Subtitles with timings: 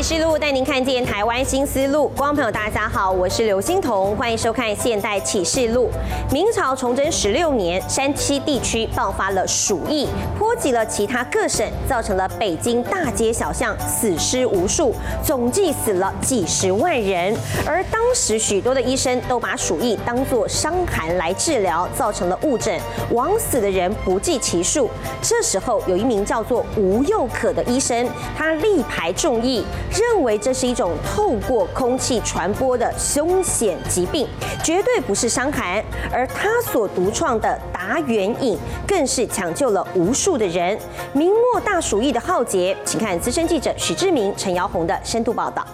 [0.00, 2.08] 启示录带您看见台湾新思路。
[2.16, 5.90] 观众朋友，大家好，我是刘欣彤，欢迎收看《现代启示录》。
[6.32, 10.08] 明朝崇祯十六年，山西地区爆发了鼠疫，
[10.38, 17.36] 波及了其他各省，造成了北京大街小巷死尸无数，总计死了几十万人。
[17.66, 22.80] 而当时许多的医生都把鼠疫当作伤寒来治疗，造成了误诊，
[23.10, 24.88] 枉死的人不计其数。
[25.20, 29.62] 这时候，有一名叫做吴又可的医生，他力排众议。
[29.90, 34.26] 认为这是一种透过空气传播的凶险疾病，
[34.62, 35.82] 绝对不是伤寒。
[36.12, 40.78] 而他所独创的达原饮，更是抢救了无数的人。
[41.12, 45.66] 明末大鼠疫的浩劫，请看资深记者许志明、陈瑶红的深度报道。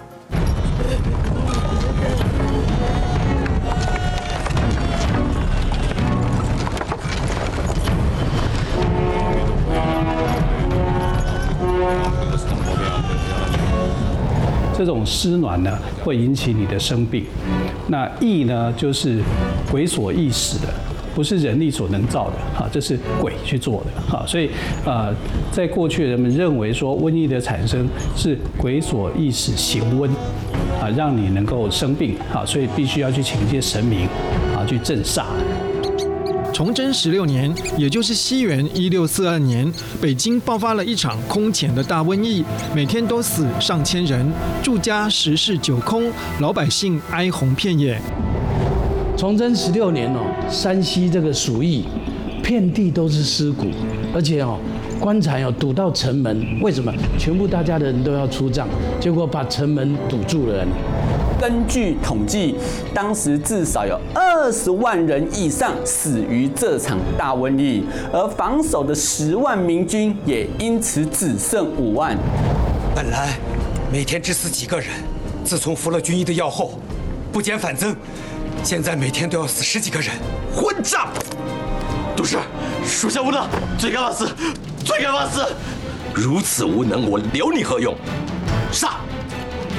[14.77, 17.25] 这种湿暖呢，会引起你的生病。
[17.89, 19.21] 那疫呢，就是
[19.71, 20.69] 鬼所役使的，
[21.15, 24.25] 不是人力所能造的，哈，这是鬼去做的，哈。
[24.27, 24.51] 所以，
[24.85, 25.15] 呃，
[25.51, 30.09] 在过去人们认为说，瘟疫的产生是鬼所役使行瘟，
[30.81, 34.07] 啊，让你能够生病，哈，所以必须要去请一些神明，
[34.55, 35.25] 啊，去镇煞。
[36.57, 42.43] 崇祯十六年，也就是西元一六四二年，北京爆发了一场空前的大瘟疫，
[42.75, 44.27] 每天都死上千人，
[44.63, 48.01] 住家十室九空，老百姓哀鸿遍野。
[49.19, 51.85] 崇祯十六年哦，山西这个鼠疫，
[52.43, 53.67] 遍地都是尸骨，
[54.15, 54.59] 而且哦，
[54.99, 56.91] 棺材哦堵到城门，为什么？
[57.19, 58.67] 全部大家的人都要出葬，
[58.99, 60.67] 结果把城门堵住了。
[61.41, 62.57] 根据统计，
[62.95, 72.17] 当时至少有二十万人以上死于这场大瘟疫，而防守的十万明军也因此只剩五万。
[72.95, 73.35] 本来
[73.93, 74.89] 每天只死几个人，
[75.45, 76.79] 自从服了军医的药后，
[77.31, 77.95] 不减反增，
[78.63, 80.11] 现在每天都要死十几个人。
[80.55, 81.09] 混账！
[82.17, 82.39] 都是
[82.83, 83.47] 属下无能，
[83.77, 84.27] 罪该万死，
[84.83, 85.45] 罪该万死！
[86.15, 87.95] 如此无能，我留你何用？
[88.73, 88.97] 杀！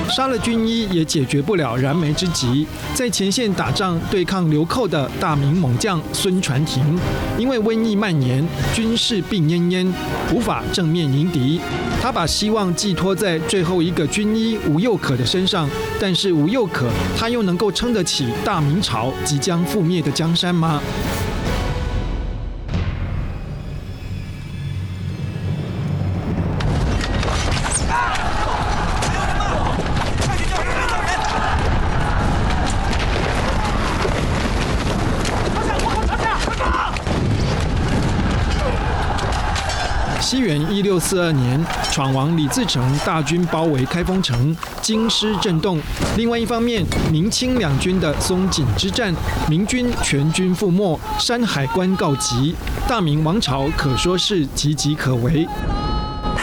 [0.09, 6.97] 杀了军医也解决不了燃眉之急，在前线打仗对抗流寇的大明猛将孙传庭，
[7.37, 9.91] 因为瘟疫蔓延，军士病恹恹，
[10.33, 11.59] 无法正面迎敌。
[12.01, 15.69] 他把希望寄托在最后一个军医吴又可的身上，
[15.99, 20.81] 但是吴又可他又能够撑得起大明朝即将覆灭的江山吗？
[40.29, 41.57] 西元一六四二年，
[41.89, 45.79] 闯王李自成大军包围开封城，京师震动。
[46.17, 49.15] 另外一方面，明清两军的松锦之战，
[49.47, 52.53] 明军全军覆没，山海关告急，
[52.89, 55.47] 大明王朝可说是岌岌可危。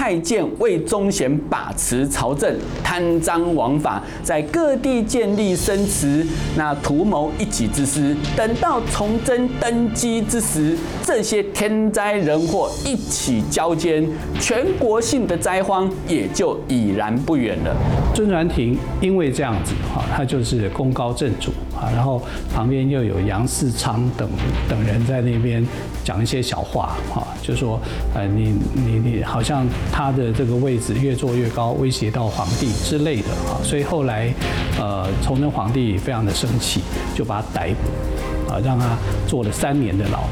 [0.05, 6.23] 太监魏忠贤把持朝政，贪赃枉法，在各地建立生祠，
[6.59, 8.15] 那图谋一己之私。
[8.37, 14.07] 等到崇祯登基之时，这些天灾人祸一起交煎，
[14.39, 17.75] 全国性的灾荒也就已然不远了。
[18.15, 22.21] 孙传庭因为这样子，哈，他就是功高震主啊，然后
[22.55, 24.29] 旁边又有杨嗣昌等
[24.69, 25.67] 等人在那边
[26.05, 27.81] 讲一些小话，哈，就说，
[28.15, 29.67] 呃，你你你好像。
[29.97, 34.35] 他的这个位置越坐越高，威胁到皇帝之类的啊，所以后来，
[34.77, 36.81] 呃，崇祯皇帝非常的生气，
[37.15, 40.25] 就把他逮捕，啊，让他坐了三年的牢。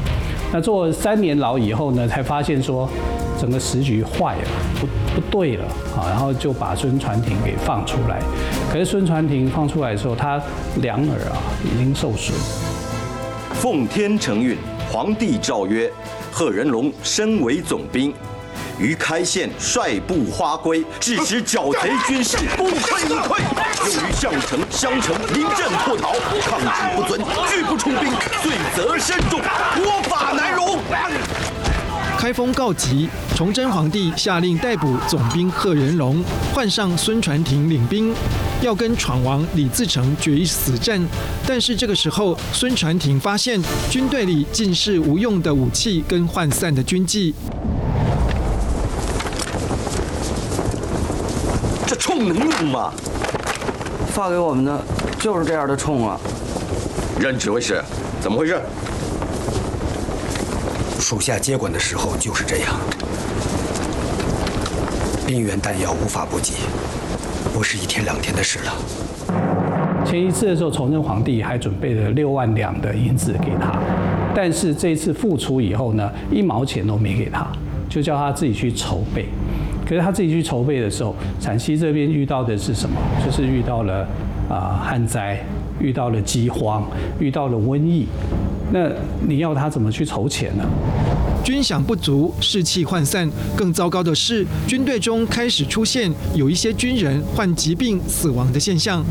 [0.51, 2.89] 那坐了三年牢以后呢，才发现说
[3.39, 4.47] 整个时局坏了，
[4.81, 4.85] 不
[5.15, 5.63] 不对了
[5.95, 8.21] 啊，然后就把孙传庭给放出来。
[8.69, 10.41] 可是孙传庭放出来的时候，他
[10.81, 12.37] 两耳啊已经受损。
[13.53, 14.57] 奉天承运，
[14.91, 15.89] 皇帝诏曰：
[16.33, 18.13] 贺人龙身为总兵。
[18.79, 23.39] 于开县率部花归，致使剿贼军士功亏一篑；
[23.85, 28.11] 又于项城、襄城临阵脱逃，抗旨不遵，拒不出兵，
[28.41, 29.39] 罪责深重，
[29.75, 30.79] 国法难容。
[32.17, 36.23] 开封告急，崇祯皇帝下令逮捕总兵贺人龙，
[36.53, 38.13] 换上孙传庭领兵，
[38.61, 41.05] 要跟闯王李自成决一死战。
[41.45, 47.35] 但是这个时候，孙传庭发现军队里尽是无用的武器跟涣散的军纪。
[52.23, 52.93] 铳能用吗？
[54.13, 54.81] 发给我们的
[55.19, 56.17] 就是这样的冲啊！
[57.19, 57.83] 任指挥使，
[58.21, 58.61] 怎么回事？
[61.01, 62.75] 属下接管的时候就是这样，
[65.27, 66.53] 兵员弹药无法补给，
[67.53, 68.73] 不是一天两天的事了。
[70.05, 73.77] 前一次的时候，崇祯皇帝还准备了六万两的银子给他，
[74.33, 77.45] 但是这一次复出以后呢，一毛钱都没给他，
[77.89, 79.27] 就叫他自己去筹备。
[79.93, 82.95] 可是他自己去筹备的时候，陕西这边遇到的是什么？
[83.23, 84.07] 就是遇到了
[84.49, 85.39] 啊旱灾，
[85.79, 86.83] 遇到了饥荒，
[87.19, 88.07] 遇到了瘟疫。
[88.71, 88.89] 那
[89.21, 90.65] 你要他怎么去筹钱呢？
[91.43, 93.29] 军饷不足，士气涣散。
[93.55, 99.05] 更糟糕的是，军队中开始出现有一些军人患疾病死亡的现象。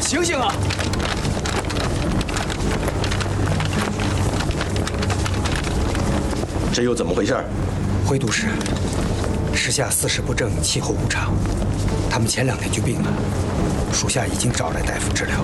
[0.00, 0.52] 醒醒啊！
[6.72, 7.36] 这又怎么回事？
[8.04, 8.46] 回都使，
[9.58, 11.34] 时下四时不正，气候无常，
[12.08, 13.08] 他们前两天就病了，
[13.92, 15.34] 属下已经找来大夫治疗。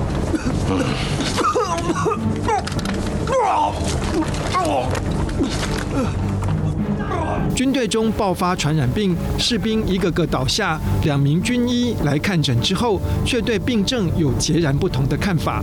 [7.57, 10.81] 军队中爆发传染病，士兵一个个倒下。
[11.03, 15.61] 两名军医来看诊之后，却对病症有截然不同的看法。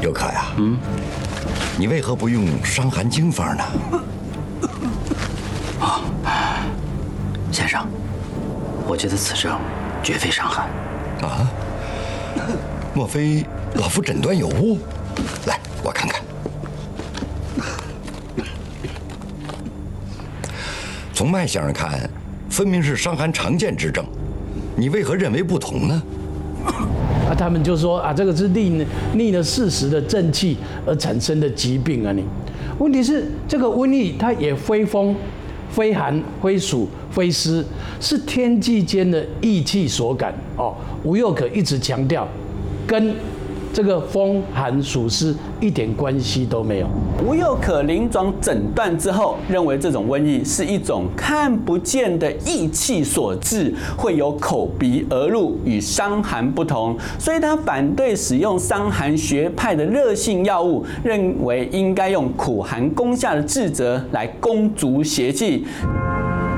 [0.00, 0.78] 佑可呀，嗯，
[1.78, 3.64] 你为何不用伤寒经方呢？
[8.86, 9.58] 我觉得此症
[10.02, 10.68] 绝非伤寒。
[11.22, 11.50] 啊？
[12.94, 13.44] 莫非
[13.74, 14.78] 老夫诊断有误？
[15.46, 16.22] 来，我看看。
[21.12, 22.08] 从脉象上看，
[22.50, 24.04] 分明是伤寒常见之症，
[24.76, 26.02] 你为何认为不同呢？
[27.28, 30.56] 啊，他们就说啊，这个是逆逆了四时的正气
[30.86, 32.12] 而产生的疾病啊！
[32.12, 32.24] 你，
[32.78, 35.16] 问题是这个瘟疫它也非风，
[35.70, 37.64] 非寒，非暑，非湿，
[38.00, 40.74] 是天地间的异气所感哦。
[41.04, 42.26] 吴又可一直强调，
[42.86, 43.14] 跟。
[43.74, 46.86] 这个风寒暑湿一点关系都没有。
[47.26, 65.66] 吴又可临床诊断之后，认为这种瘟疫是一种看不见的异气所致，会有口鼻而入，与伤寒不同，所以他反对使用伤寒学派的热性药物，认为应该用苦寒攻下的治则来攻逐邪气。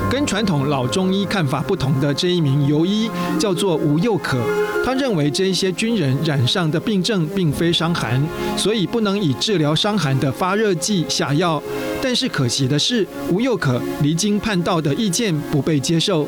[0.09, 4.39] 跟传统老中医看法不同的这一名游医叫做吴又可，
[4.85, 8.23] 他认为这些军人染上的病症并非伤寒，
[8.57, 11.61] 所以不能以治疗伤寒的发热剂下药。
[12.01, 16.27] 但是可惜的是，吴又可离经叛道的意见不被接受。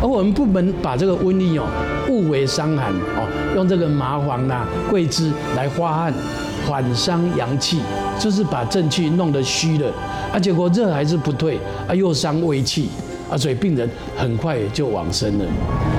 [0.00, 1.66] 而我们部门把这个瘟疫哦
[2.08, 6.14] 误为伤寒哦，用这个麻黄呐、桂枝来发汗，
[6.66, 7.80] 缓伤阳气，
[8.20, 9.90] 就是把正气弄得虚了。
[10.32, 11.58] 啊，结果热还是不退，
[11.88, 12.88] 啊，又伤胃气，
[13.28, 15.44] 啊，所以病人很快就往生了。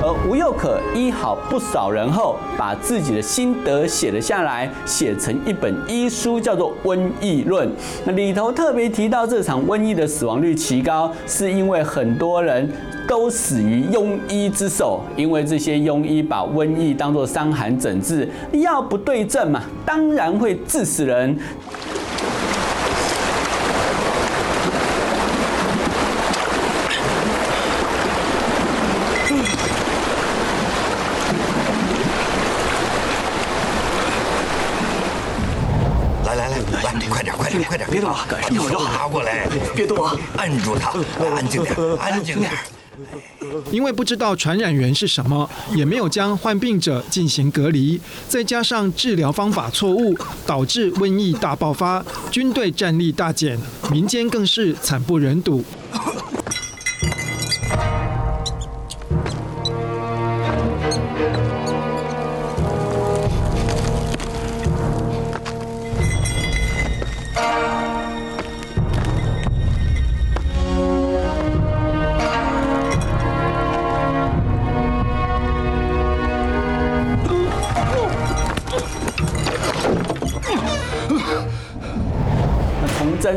[0.01, 7.68] 而吴又可医好不少人后，把自己的心得写了下来，写成一本医书，叫做《瘟疫论》。
[8.06, 12.71] 那里头特别提到，这场瘟疫的死亡率奇高，是因为很多人
[13.07, 21.38] 都死于庸医之手，因为这些庸医把瘟疫当作伤寒诊治，药不对症嘛，当然会治死人。
[38.13, 38.91] 快点，别动啊！
[38.91, 40.15] 把手拿过来，别动啊！
[40.37, 40.91] 按住他，
[41.35, 42.51] 安静点，安静点。
[43.71, 50.15] 因为不知道传染源是什么，也没有将患病者进行隔离，再加上治疗方法错误，
[50.45, 53.57] 导致瘟疫大爆发，军队战力大减，
[53.89, 55.63] 民间更是惨不忍睹。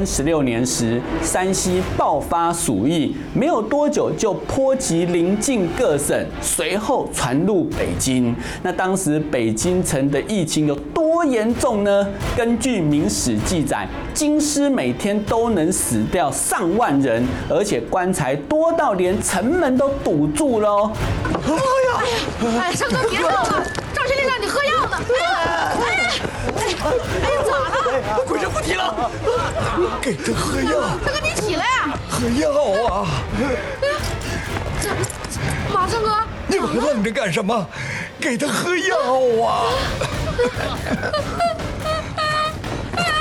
[0.05, 8.35] 十六年时，山西爆发鼠疫，没有多久就波及邻近各省，随后传入北京。
[8.63, 12.07] 那当时北京城的疫情有多严重呢？
[12.37, 20.91] 根据《明史》记载，京师每天都能死掉上万人，而且棺材多到连城门都堵住了。
[21.33, 22.61] 哎呀！
[22.61, 24.97] 哎，生哥别闹了，赵司令让你喝药呢。
[25.11, 26.13] 哎呀！
[26.57, 26.77] 哎呀！
[28.35, 28.41] 哎呀！
[28.41, 28.41] 咋了？
[28.41, 29.11] 鬼神附体了。
[30.01, 30.81] 给他喝药！
[31.05, 31.99] 大哥，你起来呀！
[32.09, 32.51] 喝药
[32.93, 33.07] 啊！
[34.81, 34.91] 这
[35.73, 36.11] 马胜哥，
[36.49, 37.67] 你们愣着干什么？
[38.21, 38.97] 给他喝药
[39.45, 39.65] 啊！
[42.97, 43.13] 哎呀，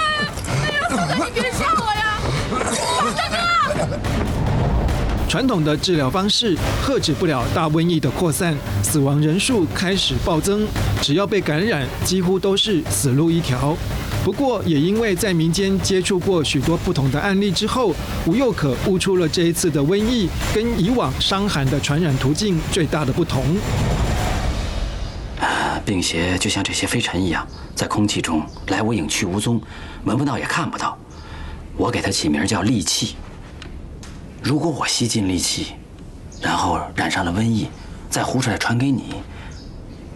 [0.89, 2.20] 四哥，你别吓我呀！
[2.51, 2.77] 马胜
[3.29, 4.00] 哥。
[5.27, 6.55] 传统的治疗方式
[6.86, 10.67] 遏制不了大瘟疫的扩散，死亡人数开始暴增。
[11.01, 13.75] 只要被感染，几乎都是死路一条。
[14.24, 17.94] 不过，也因为在民间接触过许多不同的案例之后，
[18.25, 23.44] 吴又可悟出了这一次的瘟疫跟以往伤寒的传染途径最大的不同。
[25.84, 29.62] 病邪就像这些飞尘一样，在空气中来无影去无踪，
[30.06, 30.98] 闻不到也看不到。
[31.75, 33.18] 我给它起名叫戾气。
[34.42, 35.74] 如果我吸进戾气，
[36.42, 37.68] 然后染上了瘟疫，
[38.10, 39.15] 再呼出来传给你，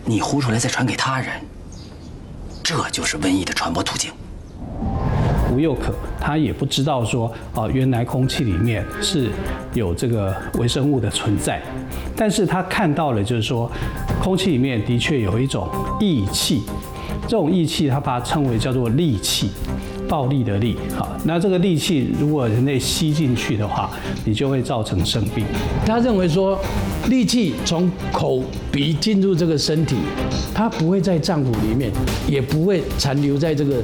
[0.06, 1.42] 你呼出来再传给他人。
[2.68, 4.12] 这就是瘟疫的传播途径。
[5.54, 9.30] 吴又可他也不知道说，啊，原来空气里面是
[9.74, 11.62] 有这个微生物的存在，
[12.14, 13.72] 但是他看到了，就是说，
[14.22, 15.70] 空气里面的确有一种
[16.02, 16.64] 异气，
[17.22, 19.52] 这种异气他把它称为叫做戾气。
[20.08, 23.90] 暴力的力，好，那这个戾气如果人类吸进去的话，
[24.26, 25.46] 你就会造成生病。
[25.86, 26.60] 他认为说，
[27.08, 29.98] 戾气从口鼻进入这个身体，
[30.54, 31.92] 它不会在脏腑里面，
[32.28, 33.84] 也不会残留在这个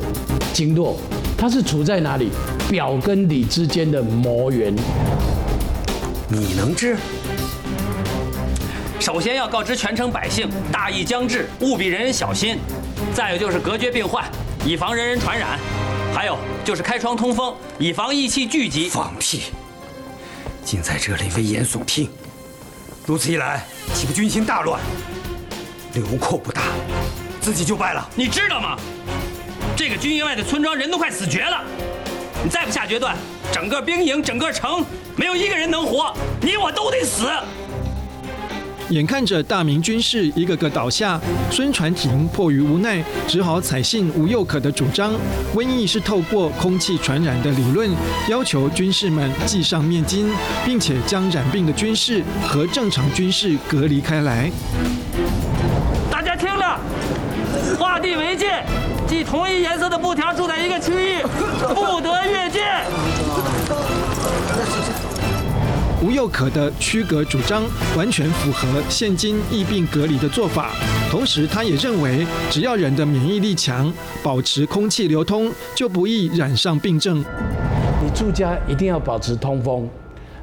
[0.53, 0.97] 经络，
[1.37, 2.29] 它是处在哪里？
[2.69, 4.73] 表跟里之间的膜原。
[6.29, 6.95] 你能治？
[8.99, 12.57] 首先要告知全城百姓，大疫将至，务必人人小心。
[13.13, 14.23] 再有就是隔绝病患，
[14.65, 15.59] 以防人人传染。
[16.13, 18.87] 还有就是开窗通风，以防异气聚集。
[18.87, 19.43] 放屁！
[20.63, 22.09] 竟在这里危言耸听，
[23.05, 23.65] 如此一来，
[23.95, 24.79] 岂不军心大乱？
[25.93, 26.61] 流寇不大，
[27.41, 28.07] 自己就败了。
[28.15, 28.77] 你知道吗？
[29.75, 31.63] 这个军营外的村庄人都快死绝了，
[32.43, 33.17] 你再不下决断，
[33.51, 37.27] 整个兵营、整个城没有一个人能活，你我都得死。
[38.89, 45.13] 眼看着大明军士一个个倒下，孙传庭迫于无奈，只好采信吴又可的主张：
[45.55, 47.89] 瘟疫是透过空气传染的理论，
[48.29, 50.27] 要求军士们系上面巾，
[50.65, 54.51] 并且将染病的军士和正常军士隔离开来。
[56.11, 56.79] 大家听了，
[57.79, 58.63] 划地为界，
[59.07, 61.21] 即同一颜色的布条住在一个区域，
[61.73, 62.61] 不得越界。
[66.03, 67.63] 吴又可的区隔主张
[67.95, 70.71] 完全符合现今疫病隔离的做法，
[71.09, 73.89] 同时他也认为，只要人的免疫力强，
[74.21, 77.23] 保持空气流通，就不易染上病症。
[78.03, 79.87] 你住家一定要保持通风，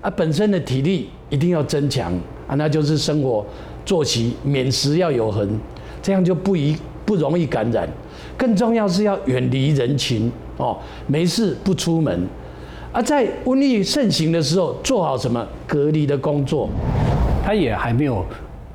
[0.01, 2.11] 啊，本身的体力一定要增强
[2.49, 3.45] 啊，那就是生活
[3.85, 5.61] 作息、饮食要有恒，
[6.01, 6.75] 这样就不宜
[7.05, 7.87] 不容易感染。
[8.39, 12.27] 更重要是要远离人群哦，没事不出门。
[12.93, 16.69] 而在瘟疫盛行的时候，做好什么隔离的工作？
[17.45, 18.25] 他也还没有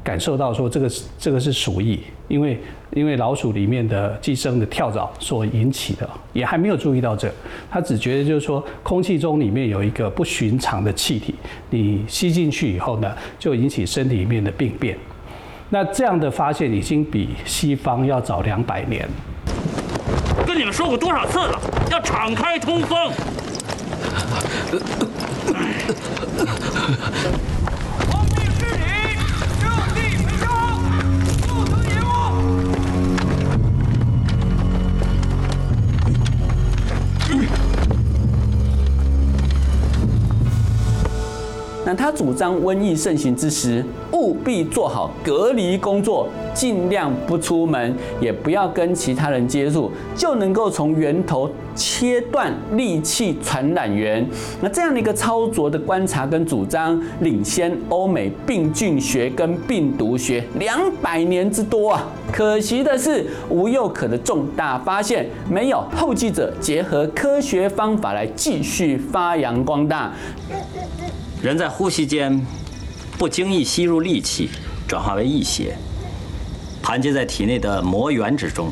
[0.03, 2.59] 感受到说这个这个是鼠疫，因为
[2.93, 7.29] 因为老鼠里面的寄生的跳蚤所引起的，也还没有注意到这。
[7.69, 11.35] 他只觉得就是说，空气中里面有一个不寻常的气体，
[11.69, 14.97] 你吸进去以后呢，就引起身体里面的病变。
[15.69, 19.07] 那这样的发现已经比西方要早两百年。
[20.45, 21.59] 跟你们说过多少次了，
[21.91, 23.11] 要敞开通风。
[41.87, 43.85] 那他主张瘟疫盛行之时，
[44.15, 54.25] 务必做好隔离工作，尽量不出门，也不要跟其他人接触，就能够从源头切断戾气传染源。
[54.61, 62.07] 那这样的一个操作的观察跟主张，领先欧美病菌学跟病毒学两百年之多啊！
[62.31, 70.13] 可惜的是，吴又可的重大发现，没有后继者结合科学方法来继续发扬光大。
[71.41, 72.41] 人在呼吸间
[73.17, 74.49] 不经意吸入戾气，
[74.87, 75.77] 转化为疫邪，
[76.81, 78.67] 盘结在体内的魔源之中；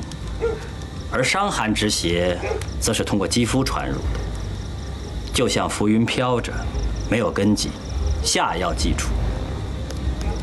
[1.12, 2.38] 而伤寒之邪，
[2.80, 4.00] 则是通过肌肤传入，
[5.34, 6.52] 就像浮云飘着，
[7.10, 7.70] 没有根基，
[8.22, 9.10] 下药即除。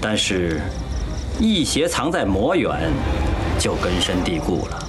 [0.01, 0.63] 但是，
[1.39, 2.91] 疫邪藏在魔源，
[3.59, 4.80] 就根深蒂固了。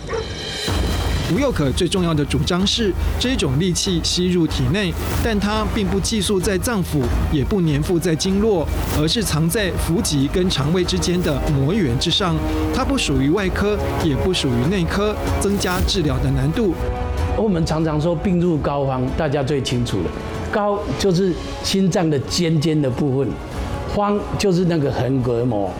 [1.33, 8.67] 吴又可最重要的主张是，这种戾气吸入体内，但它并不寄宿在脏腑，也不粘附在经络，
[8.99, 12.35] 而是藏在腹脊跟肠胃之间的膜原之上。
[12.75, 16.73] 它不属于外科，也不属于内科，增加治疗的难度。
[17.37, 20.11] 我们常常说病入膏肓，大家最清楚了。
[20.51, 21.33] 膏就是
[21.63, 23.29] 心脏的尖尖的部分，
[23.95, 25.71] 肓就是那个横膈膜。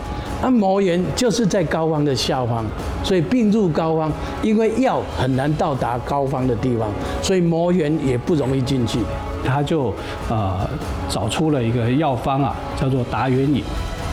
[0.42, 2.64] 那膜原就是在膏肓的下方，
[3.04, 4.10] 所以病入膏肓，
[4.42, 6.88] 因为药很难到达膏肓的地方，
[7.22, 8.98] 所以膜原也不容易进去。
[9.44, 9.94] 他就
[10.28, 10.68] 呃
[11.08, 13.62] 找出了一个药方啊，叫做达元饮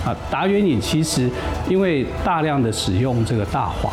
[0.05, 0.15] 啊。
[0.29, 1.29] 达元饮其实
[1.67, 3.91] 因为大量的使用这个大黄，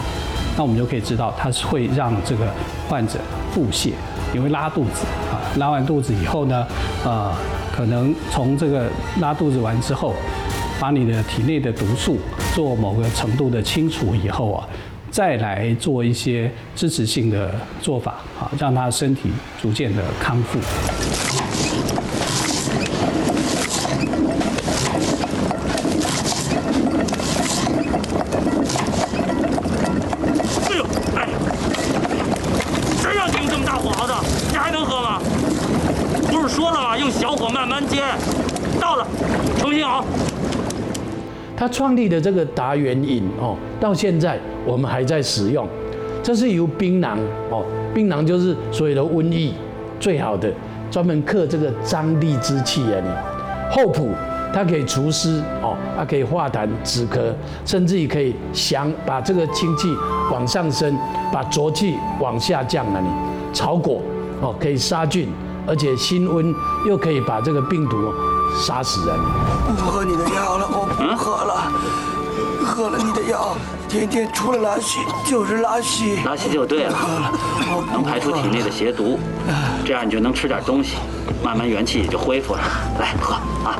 [0.57, 2.47] 那我们就可以知道它是会让这个
[2.89, 3.19] 患者
[3.53, 3.93] 腹泻，
[4.35, 6.67] 因为拉肚子啊，拉完肚子以后呢，
[7.05, 7.31] 呃，
[7.75, 8.87] 可能从这个
[9.21, 10.15] 拉肚子完之后，
[10.79, 12.19] 把你的体内的毒素
[12.55, 14.69] 做某个程度的清除以后啊。
[15.09, 19.31] 再来做一些支持性的做法，啊，让他身体
[19.63, 20.59] 逐渐的康复。
[30.69, 31.29] 哎呦，哎，
[33.01, 34.15] 谁让你用这么大火熬的？
[34.51, 35.19] 你还能喝吗？
[36.31, 36.99] 不是说了吗？
[36.99, 38.05] 用小火慢慢煎。
[38.79, 39.07] 到了，
[39.59, 40.05] 重新熬。
[41.57, 45.69] 他创立的这个达元饮哦，到现在我们还在使用。
[46.23, 47.19] 这是由槟榔
[47.51, 47.63] 哦，
[47.95, 49.53] 槟榔就是所有的瘟疫
[50.01, 50.51] 最好的，
[50.91, 52.97] 专门克这个张力之气啊。
[53.05, 53.11] 你
[53.71, 54.09] 厚朴，
[54.55, 57.31] 它可以除湿哦，它可以化痰止咳，
[57.67, 59.95] 甚至于可以降，把这个清气
[60.33, 60.97] 往上升，
[61.31, 63.01] 把浊气往下降啊。
[63.03, 63.09] 你
[63.53, 64.01] 草果
[64.41, 65.29] 哦，可以杀菌，
[65.67, 66.55] 而且辛温
[66.89, 67.99] 又可以把这个病毒
[68.59, 69.17] 杀死人。
[69.77, 71.73] 不喝你的药了，我不喝了。
[72.65, 73.57] 喝了你的药，
[73.89, 76.19] 天天除了拉稀就是拉稀。
[76.25, 76.99] 拉稀就对了，
[77.93, 79.21] 能排出体内的邪毒，
[79.85, 80.97] 这样你就能吃点东西，
[81.45, 82.61] 慢慢元气也就恢复了。
[82.99, 83.35] 来喝
[83.65, 83.79] 啊！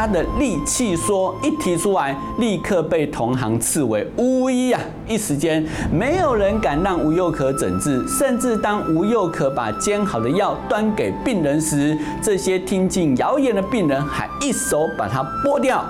[0.00, 4.80] 他的利气说一提出来，立刻被同行斥为巫医啊！
[5.06, 15.84] 一时间没有人敢让吴又可诊治，甚至当吴又可把煎好的药端给病人时，这些听进谣言的病人还一手把它剥掉。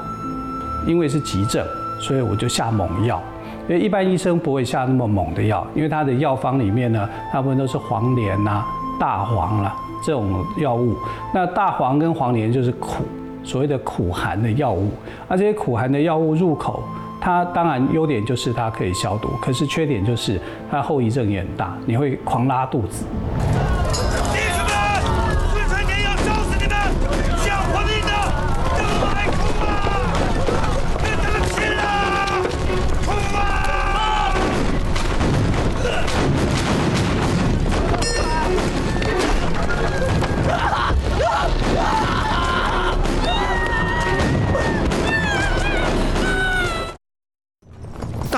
[0.88, 1.64] 因为是急症，
[2.00, 3.22] 所以我就下猛药。
[3.68, 8.64] 因为一般医生不会下那么猛的药，因为他的药方里面呢，大部分都是黄连呐、
[8.98, 9.72] 大黄啦
[10.04, 10.96] 这种药物。
[11.32, 13.04] 那大黄跟黄连就是苦，
[13.44, 14.90] 所谓的苦寒的药物。
[15.28, 16.82] 而这些苦寒的药物入口，
[17.20, 23.04] 它当然优点就是它可以消毒，可是缺点就是它后遗症也很大，你会狂拉肚子。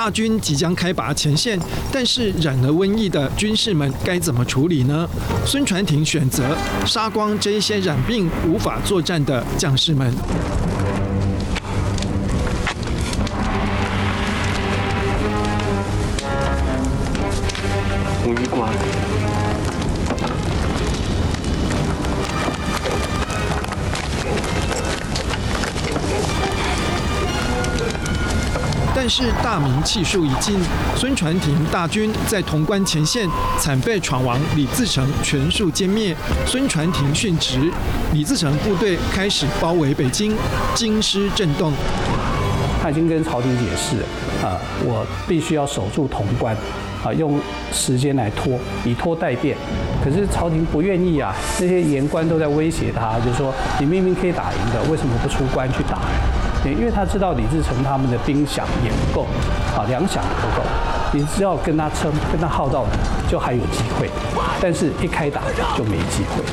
[0.03, 1.57] 大军即将开拔前线，
[1.93, 5.09] 但是染了瘟疫的军士们该怎么处理呢？
[5.47, 10.13] 孙传庭选择杀光这些染病无法作战的将士们。
[29.05, 30.57] 但是大明气数已尽，
[30.95, 36.15] 孙传庭大军在潼关前线惨被闯王李自成全数歼灭，
[36.47, 37.69] 孙传庭殉职，
[38.13, 40.37] 李自成部队开始包围北京，
[40.77, 41.73] 京师震动。
[42.81, 43.97] 他已经跟朝廷解释，
[44.47, 46.57] 啊，我必须要守住潼关，
[47.05, 47.41] 啊，用
[47.73, 49.57] 时间来拖，以拖待变。
[50.05, 55.99] 可是朝廷不愿意啊，那些言官都在威胁他，就说你明明可以打赢的，为什么不出关去打？
[56.71, 59.27] 因为他知道李自成他们的兵饷也不够，
[59.77, 60.63] 啊，粮饷也不够，
[61.13, 62.91] 你只要跟他撑，跟他耗到底，
[63.31, 64.09] 就还有机会。
[64.61, 65.41] 但是一开打
[65.77, 66.45] 就没机会。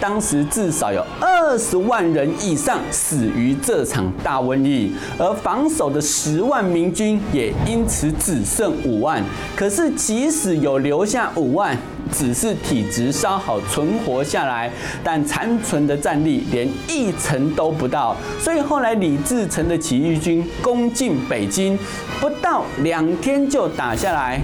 [0.00, 9.20] 当时至少有二十万人以上死于这场大瘟疫，而防守的十万明军也因此只剩五万。
[9.56, 11.76] 可是即使有留下五万，
[12.12, 14.70] 只是体质稍好存活下来，
[15.04, 18.16] 但残存的战力连一成都不到。
[18.40, 21.78] 所以后来李自成的起义军攻进北京，
[22.20, 24.40] 不到两天就打下来。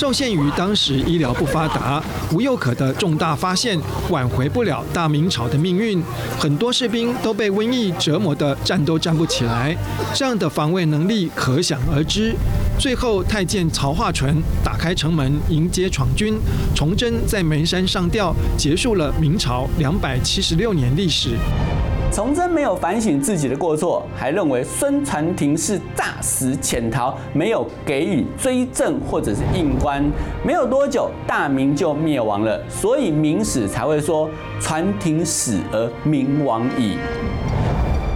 [0.00, 6.02] 受限于当时医疗不发达，吴又可的重大发现挽回不了大明朝的命运，
[6.38, 9.76] 很多士兵都被瘟疫折磨得站都站不起来，
[10.14, 12.34] 这样的防卫能力可想而知。
[12.78, 16.40] 最后，太监曹化淳打开城门迎接闯军，
[16.74, 21.36] 崇祯在梅山上吊，结束了明朝两百七十六年历史。
[22.12, 30.04] 崇祯没有反省自己的过错，还认为孙传庭是诈死潜逃，没有给予追赠或者是印官。
[30.44, 34.28] 没有多久，大明就灭亡了，所以明史才会说
[34.60, 36.98] 传庭死而明亡矣。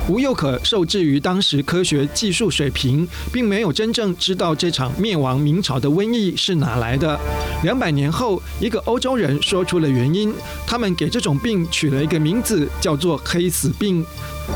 [0.07, 7.19] 吴又可受制于当时科学技术水平，并没有真正知道这场灭亡明朝的瘟疫是哪来的。
[7.63, 10.35] 两百年后，一个欧洲人说出了原因，
[10.67, 14.05] 他们给这种病取了一个名字，叫做“黑死病”。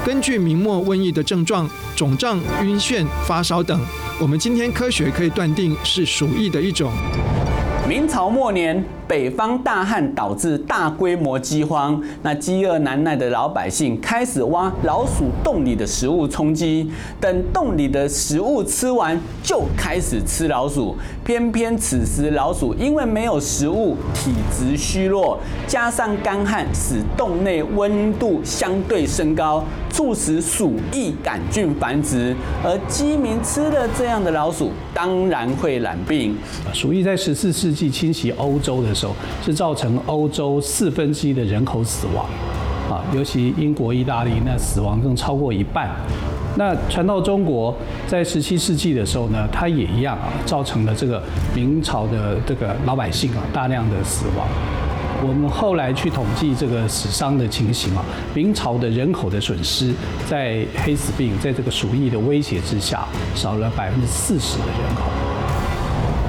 [0.04, 3.80] 根据明末瘟疫的症状，肿胀、晕眩、发烧等，
[4.20, 6.92] 我们今天科学可以断定是鼠疫的一种。
[7.88, 20.94] 明朝末年，北方大旱导致大规模饥荒，那饥饿难耐的老百姓开始挖老鼠洞里的食物充饥，等洞里的食物吃完，就开始吃老鼠。
[21.24, 32.36] 偏偏此时老鼠因为没有食物，体质虚弱，加上干旱，使洞内温度相对升高，促使鼠疫杆菌繁殖。
[32.62, 36.36] 而饥民吃了这样的老鼠，当然会染病。
[36.74, 42.26] 鼠疫在十四世纪侵袭欧洲的时候，是造成欧洲四分之一的人口死亡，
[42.90, 45.88] 啊，尤其英国、意大利，那死亡更超过一半。
[46.56, 47.72] 那传到中国，
[48.08, 51.22] 在十七世纪的时候呢，它也一样啊，造成了这个
[51.54, 54.48] 明朝的这个老百姓啊大量的死亡。
[55.20, 59.92] 我们后来去统计这个死伤的情形啊，明朝的人口的损失，
[60.28, 65.27] 在黑死病，在这个鼠疫的威胁之下，少了百分之四十的人口。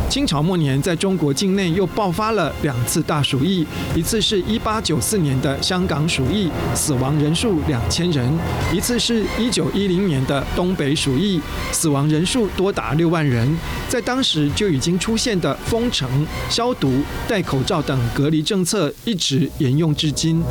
[0.10, 8.28] 清朝末年，在中国境内又爆发了两次大鼠疫，一次是一八九四年的香港鼠疫，死亡人数两千人；
[8.74, 11.40] 一次是一九一零年的东北鼠疫，
[11.72, 13.48] 死亡人数多达六万人。
[13.88, 16.10] 在当时就已经出现的封城、
[16.50, 20.44] 消毒、戴口罩等隔离政策，一直沿用至今。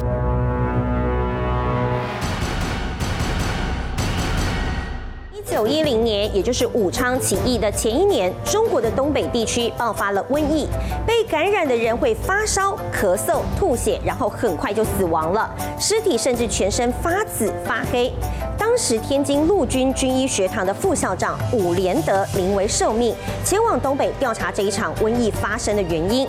[5.58, 10.68] 九一零年，也就是武昌起义的前一年，中国的东北地区爆发了瘟疫，
[11.04, 18.12] 被感染的人会发烧、咳嗽、吐血，然后很快就死亡了，尸体甚至全身发紫发黑。
[18.58, 26.28] 当时天津陆军军医学堂的副校长伍连德临危受命，前往东北调查这一场瘟疫发生的原因。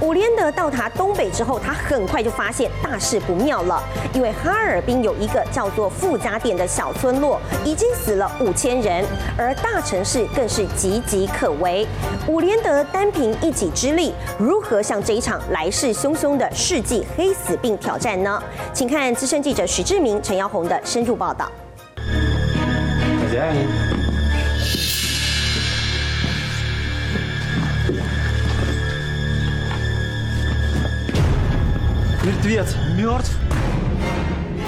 [0.00, 3.82] 伍连德到达东北之后，他很快就发现大事不妙了，
[4.14, 9.04] 因为哈尔滨有一个叫做傅家店的小村落，已经死了五千人，
[9.36, 11.86] 而大城市更是岌岌可危。
[12.26, 18.42] 伍连德单凭一己之力，如何向这一场来势汹汹的世纪黑死病挑战呢？
[18.72, 21.50] 请看资深记者许志明、陈耀红的深入报道。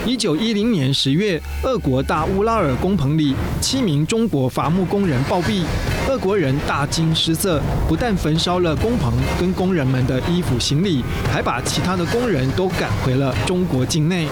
[0.07, 5.63] 一九一零年十月，俄国大乌拉尔工棚里，七名中国伐木工人暴毙，
[6.09, 14.27] 俄国人大惊失色，不但焚烧了工棚跟工人们的衣服行李，还把其他的工人都赶回了中国境内。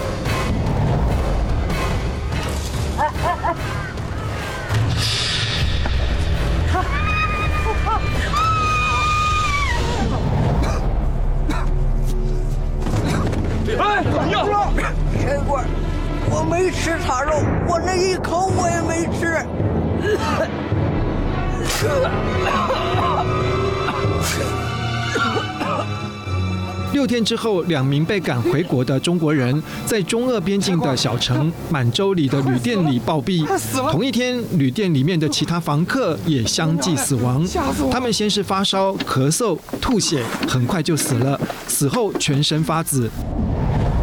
[26.97, 33.45] 六天之后，两名被赶回国的中国人在中俄边境的小城满洲里的旅店里暴毙。
[33.91, 37.47] 同一天，旅店里面的其他房客也相继死亡。
[37.91, 43.07] 他们先是发烧、咳嗽、吐血，很快就死了，死后全身发紫。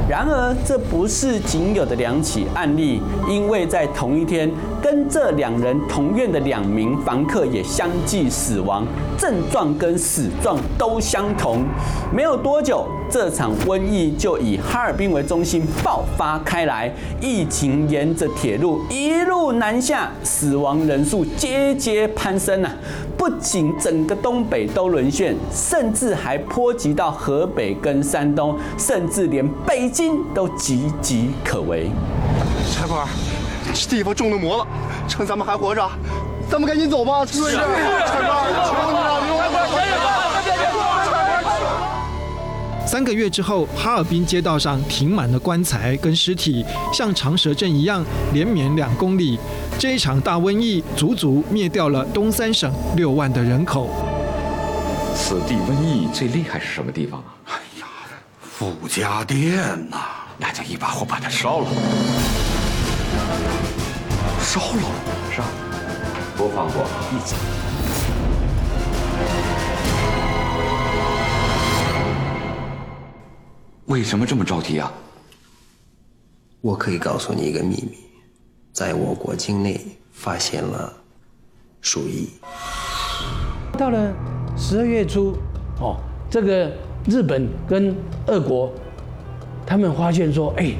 [0.06, 4.50] 然而，这不是仅有的两起案例，因为在同一天，
[4.82, 8.86] 跟这两人同院的两名房客也相继死亡，
[9.16, 11.64] 症状跟死状都相同。
[12.12, 22.72] 没有多久，这场瘟疫就以哈尔滨为中心爆发开来，疫情沿着铁路一路南下，死亡人数节节攀升啊！
[23.16, 31.88] 不仅整个东北都沦陷，甚至还波及到河北跟山东，甚至连北京都岌岌可危。
[32.68, 33.06] 柴官，
[33.72, 34.66] 这地方中了魔了，
[35.06, 35.88] 趁咱们还活着，
[36.50, 37.24] 咱们赶紧走吧。
[37.24, 37.62] 是，是，柴
[38.26, 40.23] 官，求你了，快快！
[42.94, 49.36] 三个月之后，哈尔滨街道上停满了棺材跟尸体，像长蛇阵一样连绵两公里。
[49.76, 53.90] 这一场大瘟疫足足灭掉了东三省六万的人口。
[55.12, 57.34] 此地瘟疫最厉害是什么地方啊？
[57.46, 57.86] 哎呀，
[58.40, 59.58] 傅家店
[59.90, 59.98] 呐！
[60.38, 61.66] 那就一把火把它烧了。
[64.40, 64.82] 烧了？
[65.36, 65.42] 烧，
[66.36, 67.34] 不放过一次。
[73.86, 74.90] 为什么这么着急啊？
[76.62, 77.98] 我可以告诉你一个秘密，
[78.72, 79.78] 在我国境内
[80.10, 80.90] 发现了
[81.82, 82.30] 鼠疫。
[83.76, 84.10] 到了
[84.56, 85.36] 十二月初，
[85.80, 85.96] 哦，
[86.30, 86.72] 这个
[87.06, 87.94] 日本跟
[88.26, 88.72] 俄国，
[89.66, 90.72] 他们发现说，哎，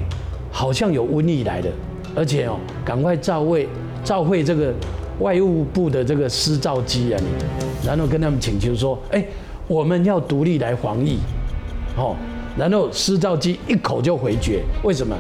[0.51, 1.71] 好像有瘟疫来了，
[2.17, 3.69] 而且哦，赶快召会
[4.03, 4.73] 召会这个
[5.21, 7.21] 外务部的这个施肇基啊，
[7.85, 9.23] 然后跟他们请求说，哎，
[9.69, 11.19] 我们要独立来防疫，
[11.99, 12.17] 哦，
[12.57, 15.17] 然后施肇基一口就回绝，为什么？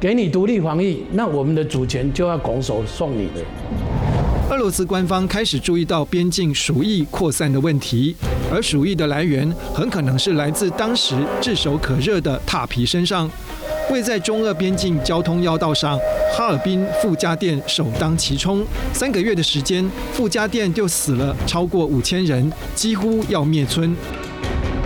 [0.00, 4.50] 给你独立防疫，那我们的主权就要拱手送你了。
[4.50, 8.14] 俄罗斯官方开始注意到边境鼠疫扩散的问题，
[8.52, 13.30] 而鼠疫的来源很可能是来自当时炙手可热的挞皮身上。
[13.90, 15.98] 位在中俄边境交通要道上，
[16.34, 18.64] 哈尔滨傅家店首当其冲。
[18.92, 23.94] 三个月的时间，傅家店就死了超过五千人，几乎要灭村。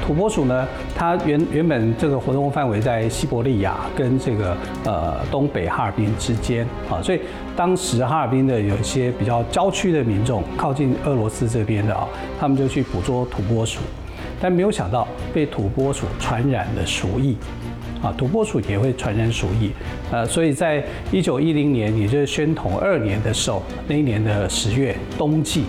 [0.07, 6.65] 土拨鼠呢，它原原本这个活动范围在西伯利亚跟这个呃东北哈尔滨之间。
[6.89, 7.21] 啊，所以
[7.57, 12.07] 当时哈尔滨的有一些比较郊区的民众，靠近俄罗斯这边的啊，
[12.39, 13.81] 他们就去捕捉土拨鼠，
[14.41, 17.37] 但没有想到被土拨鼠传染了鼠疫。
[18.03, 19.73] 啊，土拨鼠也会传染鼠疫，
[20.13, 25.65] 呃，所以在一九一零年，也就是宣统二年的时候，那一年的十月冬季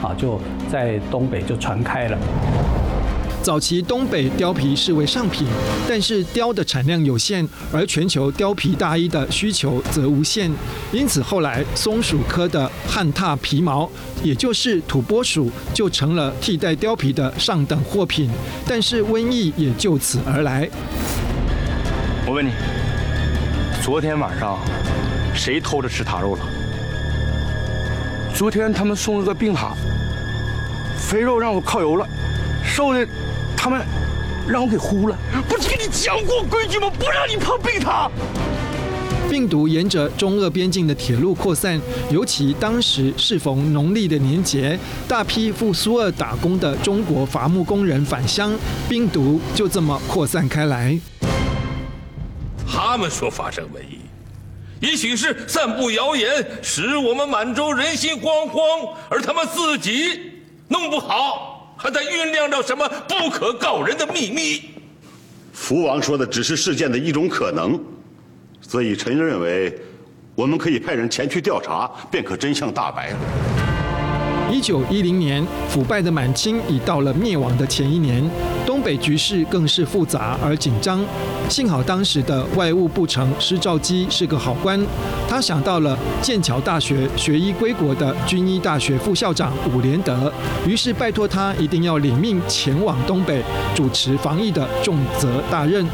[0.00, 2.16] 啊，就在东北就传开了。
[3.42, 5.44] 早期东北貂皮视为上品，
[5.88, 10.48] 但是貂的产量有限，而全球貂皮大衣的需求则无限，
[10.92, 13.90] 因此后来松鼠科的旱獭皮毛，
[14.22, 18.30] 也就是土拨鼠，就成了替代貂皮的上等货品。
[18.64, 20.68] 但是瘟疫也就此而来。
[22.24, 22.52] 我问你，
[23.82, 24.56] 昨天晚上
[25.34, 26.42] 谁偷着吃獭肉了？
[28.32, 29.72] 昨天他们送了个病獭，
[30.96, 32.06] 肥肉让我靠油了，
[32.64, 33.04] 瘦的。
[33.62, 33.80] 他们
[34.44, 35.16] 让我给呼了，
[35.48, 36.90] 不是跟你讲过规矩吗？
[36.98, 38.10] 不让你碰病榻。
[39.30, 48.52] 病毒沿着中俄边境的铁路扩散，尤其当时适逢农历的年节，大批赴苏俄打工的中国伐木工人返乡，
[48.88, 50.98] 病毒就这么扩散开来。
[52.66, 54.00] 他们说发生瘟疫，
[54.80, 60.20] 也许是散布谣言，使我们满洲人心惶惶，而他们自己
[60.66, 61.51] 弄不好。
[61.82, 64.70] 还在酝酿着什么不可告人的秘密？
[65.52, 67.76] 福王说的只是事件的一种可能，
[68.60, 69.76] 所以臣认为，
[70.36, 73.18] 我们可以派人前去调查，便可真相大白了。
[74.52, 78.22] 一九一零年，腐败的满清已到了灭亡的前一年，
[78.66, 81.02] 东北局势更是复杂而紧张。
[81.48, 84.78] 幸好当时的外务部丞施肇基是个好官，
[85.26, 90.30] 他想到了剑桥大学学医归国的军医大学副校长伍连德，
[90.66, 93.42] 于是拜托他一定要领命前往东北，
[93.74, 95.86] 主持防疫的重责大任。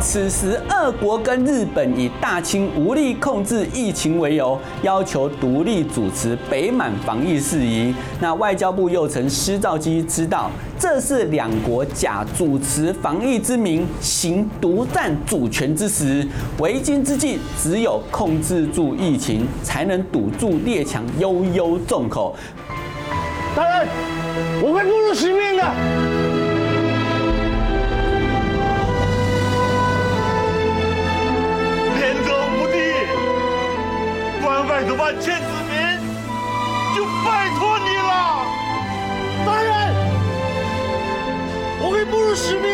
[0.00, 7.92] 此时，俄国跟日本以大清无力控制疫情为由，要求独立主持北满防疫事宜。
[8.20, 16.26] 那外交部又称施肇基知道，这是两国假主持防疫之名，行独占主权之实。
[16.58, 22.36] 为今之计，只有控制住疫情，才能堵住列强悠悠众口。
[23.56, 23.88] 大人，
[24.62, 26.27] 我会不辱使命的。
[32.08, 32.78] 天则无敌，
[34.42, 35.76] 关外的万千子民，
[36.96, 38.10] 就拜托你了，
[39.44, 39.68] 大人，
[41.82, 42.67] 我会不辱使命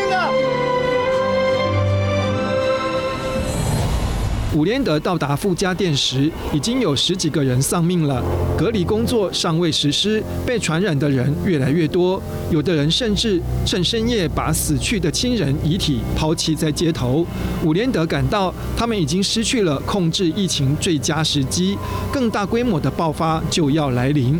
[4.55, 8.23] 伍连德到达傅家店时，已经有十几个人丧命了。
[8.57, 12.23] 隔离工作尚未实施，被传染的人越来越多。
[12.53, 17.27] 有的人甚至趁深夜把死去的亲人遗体抛弃在街头。
[17.65, 21.77] 伍连德感到他们已经失去了控制疫情最佳时机，
[22.13, 24.39] 更大规模的爆发就要来临。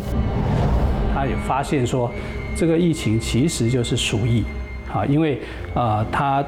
[1.13, 2.09] 他也发现说，
[2.55, 4.45] 这个疫情其实就是鼠疫，
[4.89, 5.41] 啊，因为
[5.73, 6.41] 啊，他。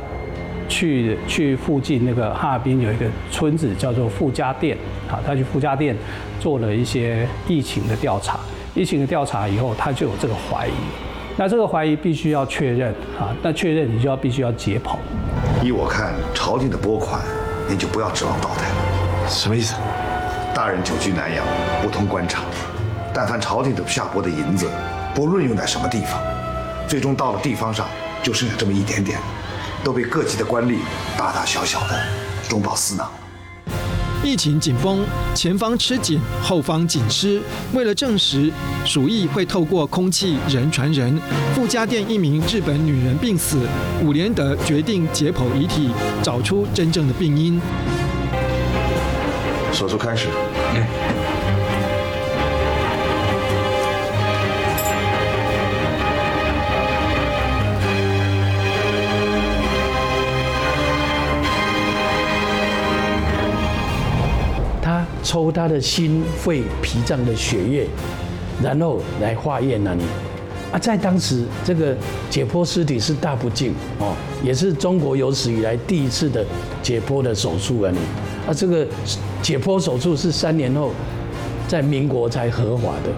[0.68, 4.78] 去去附近那个哈尔滨有一个村子叫做傅家店，
[5.10, 5.96] 啊，他去傅家店
[6.40, 8.40] 做了一些疫情的调查，
[8.76, 10.72] 疫情的调查以后，他就有这个怀疑，
[11.36, 14.98] 那这个怀疑必须要确认，啊，那确认你就要必须要解剖。
[15.64, 17.22] 依我看，朝廷的拨款，
[17.70, 19.30] 你就不要指望到台了。
[19.30, 19.76] 什么意思？
[20.54, 21.46] 大人久居南阳，
[21.82, 22.44] 不通官场，
[23.14, 24.68] 但凡朝廷的下拨的银子，
[25.14, 26.20] 不论用在什么地方，
[26.88, 27.86] 最终到了地方上，
[28.24, 29.20] 就剩下这么一点点。
[29.84, 30.78] 都被各级的官吏
[31.18, 32.00] 大大小小的
[32.50, 33.12] 中饱私囊。
[34.24, 37.42] 疫情紧绷，前方吃紧，后方紧吃。
[37.74, 38.52] 为了证实
[38.84, 41.18] 鼠疫会透过空气人传人，
[41.54, 43.60] 傅家店一名日本女人病死，
[44.04, 47.62] 伍连德决定解剖遗体，找出真正的病因。
[49.72, 50.28] 手术开始。
[50.74, 51.17] 他
[65.28, 67.86] 抽他的心肺脾脏的血液，
[68.64, 70.04] 然后来化验那你。
[70.72, 71.94] 啊，在当时这个
[72.30, 76.46] 解剖尸体是大不敬哦，也是中国有史以来第一次的
[76.82, 77.98] 解剖的手术啊你。
[78.48, 78.88] 啊，这个
[79.42, 80.94] 解剖手术是三年后
[81.68, 83.12] 在民国才合法的。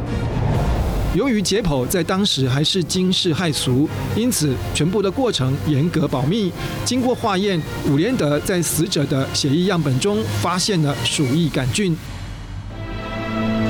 [1.15, 6.51] 由于解剖在当时还是惊世骇俗，因此全部的过程严格保密。
[6.85, 11.97] 经过化验，伍连德在死者的血液样本中发现了鼠疫杆菌。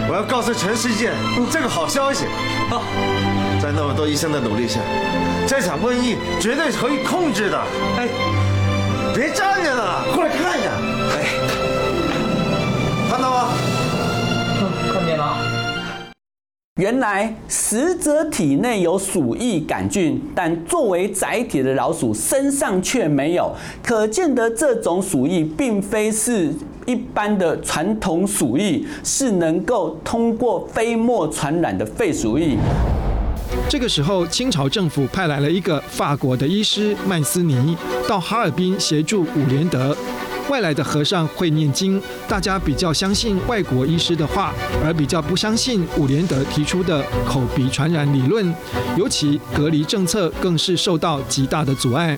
[0.09, 1.13] 我要告诉全世界
[1.49, 2.25] 这个好消息！
[2.69, 2.83] 啊，
[3.61, 4.81] 在那么多医生的努力下，
[5.47, 7.57] 这场瘟疫绝对可以控制的。
[7.95, 8.09] 哎，
[9.15, 10.71] 别站着了，过来看一下。
[11.15, 11.23] 哎，
[13.09, 13.53] 看到吗？
[14.61, 15.48] 嗯，看见了。
[16.79, 26.49] 原来死者体内有鼠疫杆菌，但作为载体的老鼠身上却没有，可见得这种鼠疫并非是
[26.85, 32.57] 一般的传统鼠疫，是能够通过飞沫传染的肺鼠疫。
[33.67, 37.75] 这个时候，清朝政府派来了一个法国的医师麦斯尼
[38.07, 39.93] 到哈尔滨协助伍连德。
[40.49, 44.51] 外来的和尚会念经，大家比较相信外国医师的话，
[44.83, 48.53] 而比较不相信伍连德提出的口鼻传染理论。
[48.97, 52.17] 尤其隔离政策更是受到极大的阻碍。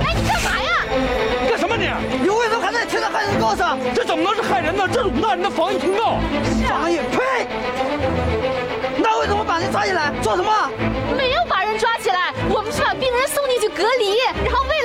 [0.00, 0.70] 哎，你干嘛呀？
[1.48, 1.88] 干什么你？
[2.22, 3.78] 你为什么还在贴在害人告上？
[3.94, 4.86] 这怎么能是害人呢？
[4.92, 6.18] 这是武大人的防疫通告。
[6.68, 6.96] 防疫？
[6.96, 7.48] 呸！
[8.98, 10.50] 那为什么把人抓起来做什么？
[11.16, 14.77] 没有把人抓起来，我们是把病人送进去隔离，然后为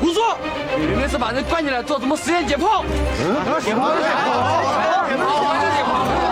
[0.00, 0.36] 胡说！
[0.78, 2.82] 你明明是把人关起来做什么实验解剖？
[3.20, 4.38] 嗯，解剖，解剖，
[5.08, 5.26] 解剖，
[5.60, 6.29] 解剖。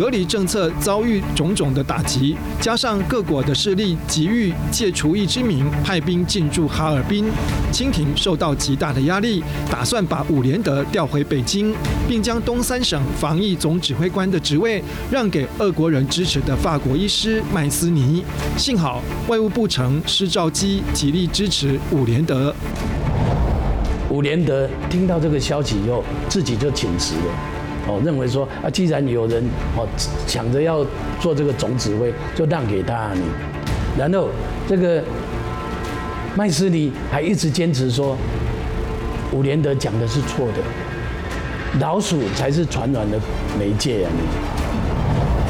[0.00, 7.26] 隔离政策遭遇种种的打击，加上各国的势力急于借除疫之名派兵进驻哈尔滨，
[7.70, 11.74] 清廷受到极大的压力，打算把伍连德调回北京，
[12.08, 18.24] 并将东三省防疫总指挥官的职位让给俄国人支持的法国医师麦斯尼。
[18.56, 22.54] 幸好外务部丞施肇基极力支持伍连德。
[24.08, 27.59] 伍连德听到这个消息以后，自己就请辞了。
[27.90, 29.42] 哦，认为说啊，既然有人
[29.76, 29.86] 哦
[30.26, 30.86] 抢着要
[31.20, 33.22] 做这个总指挥，就让给他你。
[33.98, 34.28] 然后
[34.68, 35.02] 这个
[36.36, 38.16] 麦斯尼还一直坚持说，
[39.32, 43.18] 伍连德讲的是错的，老鼠才是传染的
[43.58, 44.59] 媒介啊你。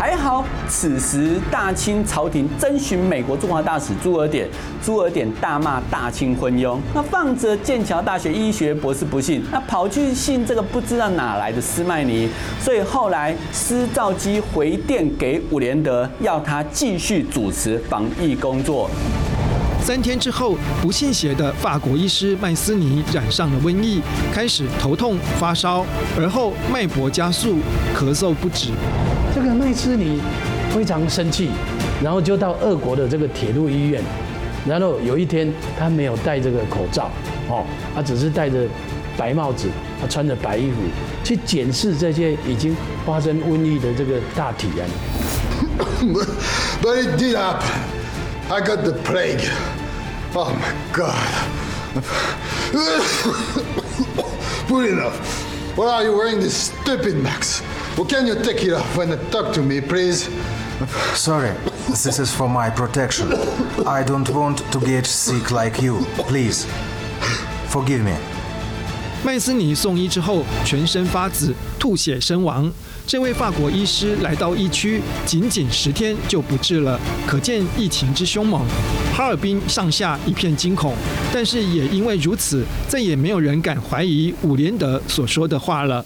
[0.01, 4.49] 还好，此时大清朝廷征询美国驻华大使朱尔典，
[4.83, 6.79] 朱尔典大骂大清昏庸。
[6.95, 12.27] 那放着剑桥大学医学博士不信，那跑去信这个不知道哪来的斯麦尼。
[12.59, 18.89] 所以后来施肇基回电给伍连德，要他继续主持防疫工作。
[19.83, 24.01] 三天之后，不信邪的法国医师麦斯尼染上了瘟疫，
[24.33, 25.85] 开始头痛、发烧，
[26.19, 27.59] 而后脉搏加速，
[27.95, 28.71] 咳嗽不止。
[29.35, 30.21] 这个麦斯尼
[30.75, 31.51] 非常生气，
[32.03, 34.03] 然后就到俄国的这个铁路医院。
[34.67, 37.11] 然后有一天，他没有戴这个口罩，
[37.49, 37.65] 哦，
[37.95, 38.67] 他只是戴着
[39.17, 39.69] 白帽子，
[40.01, 40.77] 他穿着白衣服
[41.25, 44.85] 去检视这些已经发生瘟疫的这个大体啊。
[46.83, 47.65] But it did happen.
[48.51, 49.49] I got the plague.
[50.35, 51.15] Oh my God.
[54.69, 55.17] Good enough.
[55.77, 57.63] Why are you wearing this stupid mask?
[58.01, 60.27] Well, can you take it off and talk to me, please?
[61.15, 61.51] Sorry,
[61.87, 63.31] this is for my protection.
[63.87, 66.07] I don't want to get sick like you.
[66.27, 66.65] Please,
[67.69, 68.15] forgive me.
[69.23, 72.73] 麦斯尼送医之后，全身发紫，吐血身亡。
[73.07, 78.63] 这位法国医师来到疫区，仅仅十天就不治了，可见疫情之凶猛。
[79.15, 80.95] 哈尔滨上下一片惊恐，
[81.35, 86.03] 但是也因为如此，再也没有人敢怀疑伍连德所说的话了。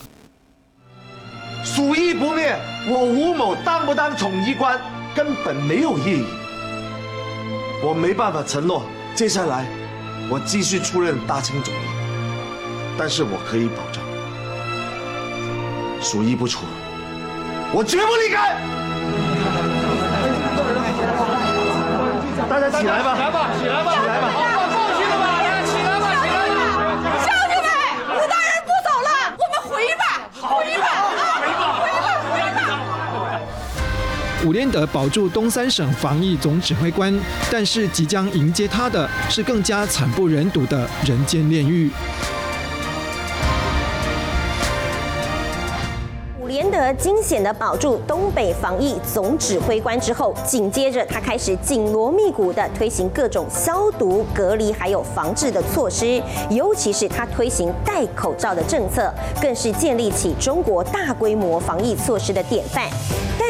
[1.64, 2.54] 鼠疫不灭，
[2.86, 4.78] 我吴某当不当统一官
[5.14, 6.26] 根本没有意义。
[7.82, 8.82] 我没办法承诺，
[9.14, 9.66] 接下来
[10.30, 11.78] 我继续出任大清总理。
[12.96, 14.02] 但是我可以保证，
[16.00, 16.60] 鼠疫不除，
[17.72, 18.56] 我绝不离开。
[22.48, 24.53] 大家起来吧，起来吧，起来吧，起来吧，
[34.44, 37.18] 伍连德保住东三省防疫总指挥官，
[37.50, 41.90] 但是即将迎接他的是更加惨不忍睹的人间炼狱。
[46.38, 62.90] 伍连德惊险地保住东北防疫总指挥官之后，紧接着他开始紧锣密鼓地推行各种消毒、隔离还有防治的措施，尤其是他推行戴口罩的政策，更是建立起中国大规模防疫措施的典范。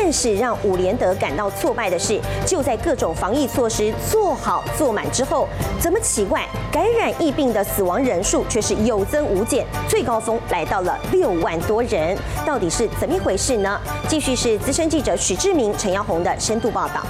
[0.04, 5.48] 但是让伍连德感到挫败的是，就在各种防疫措施做好做满之后，
[5.80, 13.80] 怎么奇怪，感染疫病的死亡人数却是有增无减，最高峰来到了六万多人，到底是怎么一回事呢？
[14.06, 17.02] 继续是资深记者许志明、陈耀红的深度报道。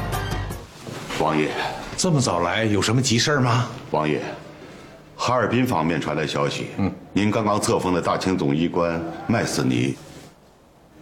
[1.19, 1.49] 王爷，
[1.97, 3.69] 这么早来，有什么急事吗？
[3.91, 4.23] 王爷，
[5.17, 9.97] 哈尔滨方面传来消息，嗯，您刚刚册封的大清总医官麦斯尼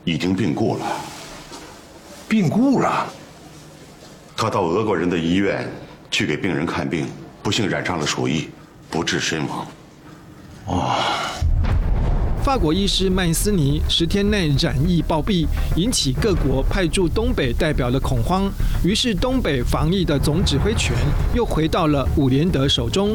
[0.04, 0.86] 已经病故了。
[2.32, 3.06] 病故了？
[4.34, 5.70] 他到俄国人的医院
[6.10, 7.06] 去给病人看病，
[7.42, 8.48] 不幸染上了鼠疫，
[8.88, 9.66] 不治身亡。
[10.64, 10.96] 哦。
[12.42, 18.50] 法国医师曼斯尼十天内染疫暴毙，引起各国派驻东北代表的恐慌。
[18.82, 20.96] 于是东北防疫的总指挥权
[21.34, 23.14] 又回到了伍连德手中。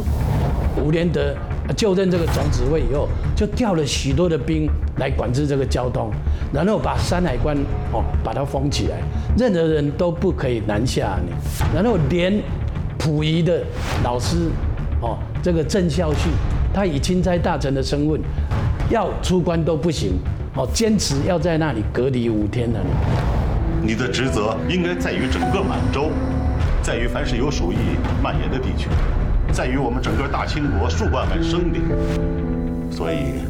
[0.79, 1.35] 伍连德
[1.75, 6.11] 就任这个总指挥以后，就调了许多的兵来管制这个交通，
[6.53, 7.57] 然后把山海关
[7.91, 8.97] 哦把它封起来，
[9.37, 11.31] 任何人都不可以南下你。
[11.75, 12.41] 然后连
[12.97, 13.63] 溥仪的
[14.03, 14.49] 老师
[15.01, 16.29] 哦这个郑孝胥，
[16.73, 18.19] 他以钦差大臣的身份。
[18.89, 20.13] 要出关都不行，
[20.55, 22.79] 哦，坚持要在那里隔离五天的。
[23.81, 26.09] 你的职责应该在于整个满洲，
[26.81, 27.75] 在于凡是有鼠疫
[28.23, 28.87] 蔓延的地区，
[29.51, 31.81] 在于我们整个大清国数万万生灵。
[32.91, 33.43] 所以，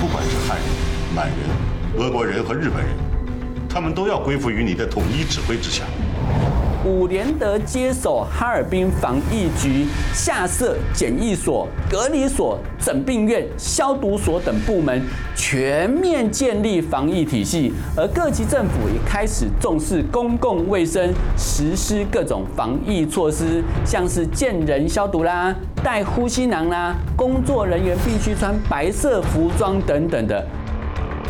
[0.00, 0.66] 不管是汉人、
[1.14, 1.36] 满人、
[1.96, 2.94] 俄国人和日本人，
[3.68, 5.84] 他们都要归附于你的统一指挥之下。
[6.88, 15.02] 伍连德接手哈尔滨防疫局，下设检疫所、隔离所、整病院、消毒所等部门，
[15.36, 17.74] 全面建立防疫体系。
[17.94, 30.46] 而各级政府也开始重视公共卫生，实施各种防疫措施，像是见人消毒啦、带呼吸囊啦、工作人员必须穿白色服装等等的。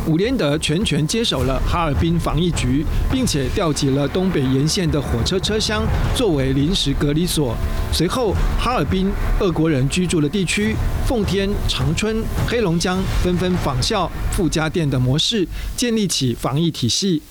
[0.08, 2.82] 伍连德全权接手了哈尔滨防疫局，
[3.12, 5.84] 并且调集了东北沿线的火车车厢
[6.16, 7.54] 作为临时隔离所。
[7.92, 10.74] 随后，哈尔滨俄国人居住的地区
[11.06, 15.46] 奉天、长春、黑龙江纷纷仿效傅家店的模式，
[15.76, 17.22] 建立起防疫体系。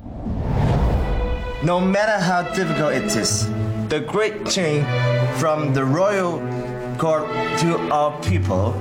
[1.63, 3.47] No matter how difficult it is,
[3.89, 4.85] the great change
[5.39, 6.39] from the royal
[6.99, 7.23] court
[7.59, 8.73] to our people,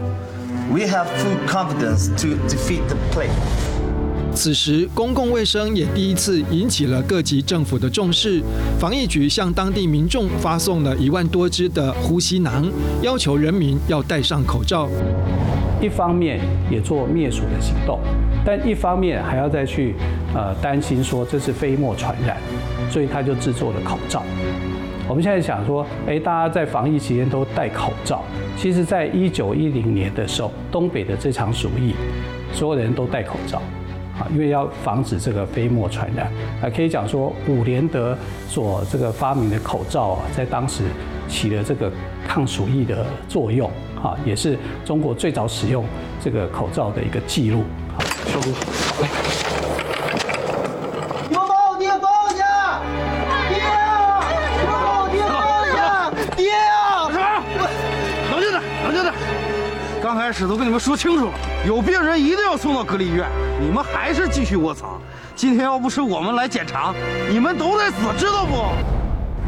[0.70, 3.30] we have full confidence to defeat the plague.
[4.36, 8.42] 此时，公共卫生也第一次引起了各级政府的重视。
[8.78, 12.70] 防疫局向当地民众发送了一万多支的呼吸囊，
[13.00, 14.90] 要求人民要戴上口罩。
[15.80, 16.38] 一方面
[16.70, 17.98] 也做灭鼠的行动，
[18.44, 19.94] 但一方面还要再去
[20.34, 22.36] 呃担心说这是飞沫传染，
[22.90, 24.22] 所以他就制作了口罩。
[25.08, 28.22] 我们现在想说，诶，大家在防疫期间都戴口罩。
[28.54, 31.94] 其实，在一九一零年的时候，东北的这场鼠疫，
[32.52, 33.62] 所有人都戴口罩。
[34.18, 36.26] 啊，因为要防止这个飞沫传染，
[36.62, 38.16] 啊，可以讲说伍连德
[38.48, 40.84] 所这个发明的口罩啊，在当时
[41.28, 41.92] 起了这个
[42.26, 43.70] 抗鼠疫的作用，
[44.02, 45.84] 啊，也是中国最早使用
[46.18, 47.64] 这个口罩的一个记录。
[47.94, 48.00] 好，
[48.32, 49.08] 收工好，来，
[51.28, 52.80] 你们把我爹放下！
[53.50, 54.24] 爹啊！
[54.56, 55.32] 你们把我爹放
[55.76, 56.10] 下！
[56.34, 57.10] 爹啊！
[57.10, 57.22] 什么？
[58.32, 59.12] 冷静点，冷静点。
[60.02, 61.32] 刚开始都跟你们说清楚了，
[61.64, 63.28] 有病人一定要送到隔离医院。
[63.60, 65.00] 你们还是继续卧槽！
[65.34, 66.92] 今天要不是我们来检查，
[67.30, 68.52] 你们都得死，知道不？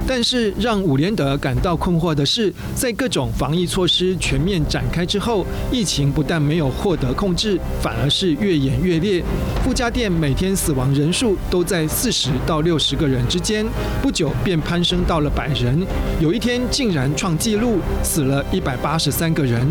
[0.06, 9.22] 但是让伍连德感到困惑的是，在各种防疫措施全面展开之后，疫情不但没有获得控制，反而是越演越烈。
[9.62, 13.66] 傅家店每天死亡人数都在四十到六十个人之间，
[14.00, 15.86] 不久便攀升到了百人，
[16.20, 19.66] 有一天竟然创纪录，死了一百八十三个人。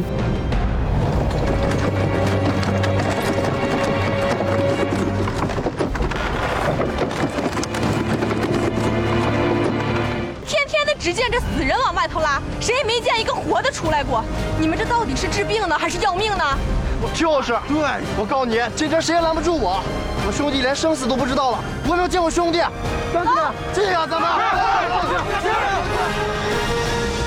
[12.68, 14.22] 谁也没见一个活的出来过，
[14.60, 16.44] 你们这到底是治病呢，还是要命呢？
[17.02, 17.78] 我就是，对，
[18.20, 19.82] 我告诉你，今天谁也拦不住我，
[20.28, 22.60] 我兄弟连生死都不知道了，我没有见我兄弟，
[23.14, 23.30] 兄弟，
[23.74, 24.30] 这样咱们。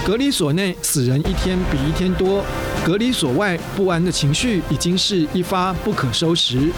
[0.05, 2.45] 隔离所内死人一天比一天多，
[2.85, 6.71] 隔离所外不安的情绪已经是一发不可收拾。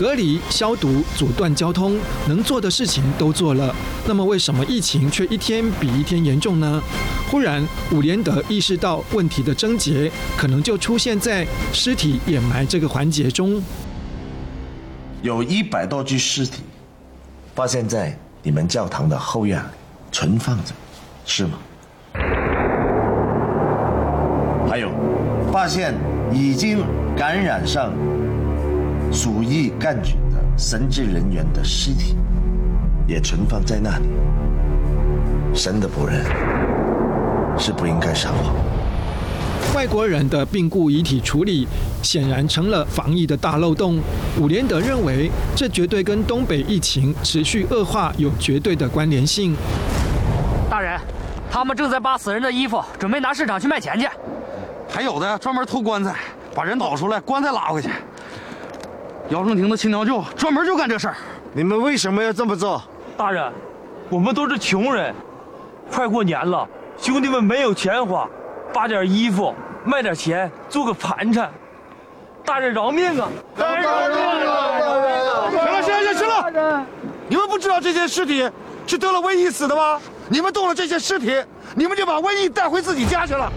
[0.00, 3.76] 隔离、消毒、阻断交通，能做的事情都做了。
[4.06, 6.82] 那么为什么疫情却一天比一天严重呢？
[7.30, 13.62] 忽然，伍连德意识到问题的症结可能就出现在尸体掩埋这个环节中。
[15.20, 16.62] 有一百多具尸体，
[17.54, 19.62] 发现在你们教堂的后院
[20.10, 20.72] 存放着，
[21.26, 21.58] 是吗？
[24.66, 24.90] 还有，
[25.52, 25.92] 发现
[26.32, 26.82] 已经
[27.14, 27.92] 感染上
[29.12, 32.16] 鼠疫杆菌的神职人员的尸体，
[33.06, 34.04] 也存放在那里。
[35.54, 36.24] 神的仆人。
[37.58, 38.54] 是不应该撒谎。
[39.74, 41.66] 外国人的病故遗体处理
[42.00, 44.00] 显然成了防疫的大漏洞。
[44.38, 49.54] 伍连德认为，这绝对跟东北疫情持续恶化有绝对的关联性。
[50.70, 50.98] 大人，
[51.50, 54.08] 他们正在扒死人的衣服，准备拿市场去卖钱去。
[54.88, 56.14] 还有的专门偷棺材，
[56.54, 57.90] 把人倒出来，棺材拉回去。
[59.30, 61.16] 姚正廷的亲娘舅专门就干这事儿。
[61.52, 62.82] 你们为什么要这么做？
[63.16, 63.50] 大人，
[64.08, 65.14] 我们都是穷人，
[65.90, 66.68] 快过年了。
[66.98, 68.28] 兄弟们没有钱花，
[68.72, 69.54] 扒点衣服，
[69.84, 71.48] 卖点钱，做个盘缠。
[72.44, 73.28] 大人饶命啊！
[73.56, 74.18] 大人饶命
[74.48, 75.50] 啊！
[75.50, 76.86] 行了，行了，行了！
[77.28, 78.50] 你们不知道这些尸体
[78.84, 80.00] 是得了瘟疫死的吗？
[80.28, 81.40] 你们动了这些尸体，
[81.76, 83.48] 你们就把瘟疫带回自己家去了。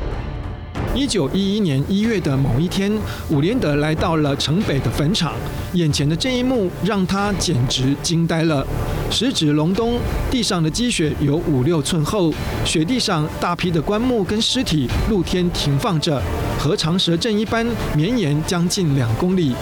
[0.95, 2.91] 一九一一年一月的某一天，
[3.29, 5.33] 伍连德来到了城北的坟场，
[5.73, 8.65] 眼前的这一幕让他简直惊呆了。
[9.09, 9.97] 时值隆冬，
[10.29, 12.31] 地上的积雪有五六寸厚，
[12.63, 16.21] 雪地上大批的棺木跟尸体露天停放着，
[16.59, 17.65] 和长蛇阵一般，
[17.95, 19.53] 绵延将近两公里。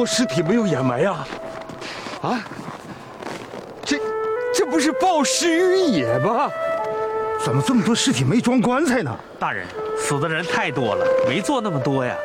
[0.00, 1.14] 多尸体没有掩埋呀？
[2.22, 2.40] 啊，
[3.84, 3.98] 这
[4.54, 6.50] 这不是暴尸于野吗？
[7.44, 9.14] 怎么这么多尸体没装棺材呢？
[9.38, 9.66] 大人，
[9.98, 12.16] 死的人太多了，没做那么多呀。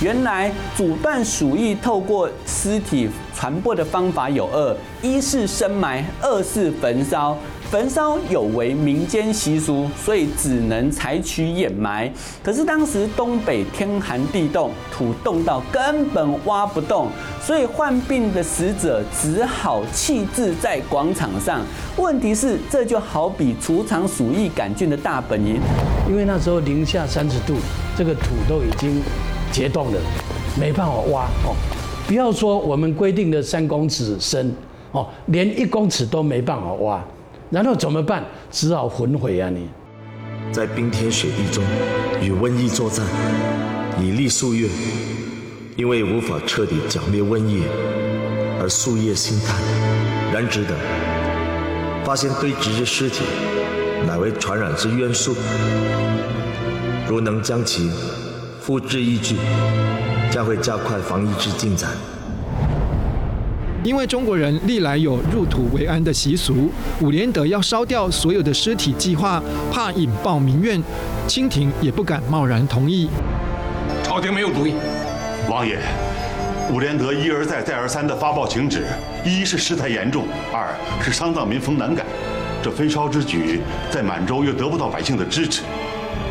[0.00, 7.38] 原来阻断鼠疫透过尸体传播的方法有二：一是深埋，二是焚烧。
[7.70, 12.10] 焚烧有违民间习俗，所以只能采取掩埋。
[12.42, 17.08] 可是当时东北天寒地冻，土冻到根本挖不动，
[17.42, 21.60] 所以患病的死者只好弃置在广场上。
[21.96, 25.60] 问题是，这就好比除藏鼠疫杆菌的大本营，
[26.08, 27.54] 因为那时候零下三十度，
[27.96, 29.02] 这个土都已经
[29.50, 30.00] 结冻了，
[30.58, 31.56] 没办法挖哦。
[32.06, 34.54] 不要说我们规定的三公尺深
[34.92, 37.04] 哦，连一公尺都没办法挖。
[37.50, 38.24] 然后怎么办？
[38.50, 39.48] 只好焚毁啊！
[39.48, 39.68] 你
[40.52, 41.62] 在冰天雪地中
[42.20, 43.04] 与瘟疫作战，
[44.00, 44.68] 已历数月，
[45.76, 47.62] 因为无法彻底剿灭瘟疫
[48.60, 49.56] 而夙夜心叹。
[50.32, 50.74] 然值得
[52.04, 53.22] 发现堆积之尸体
[54.06, 55.34] 乃为传染之元素，
[57.08, 57.90] 如能将其
[58.60, 59.36] 付之一炬，
[60.30, 61.90] 将会加快防疫之进展。
[63.86, 66.68] 因为中国人历来有入土为安的习俗，
[67.00, 70.82] 伍连德要烧掉所有的尸体计划，怕引爆民怨，
[71.28, 73.08] 清廷也不敢贸然同意。
[74.02, 74.74] 朝廷没有主意。
[75.48, 75.78] 王爷，
[76.72, 78.84] 伍连德一而再、再而三的发报请旨，
[79.24, 82.04] 一是事态严重，二是丧葬民风难改。
[82.64, 85.62] 这焚烧之举在满洲又得不到百姓的支持，